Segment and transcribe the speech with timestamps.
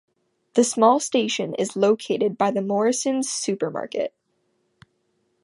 [0.55, 4.15] The small station is located by the Morrison's supermarket.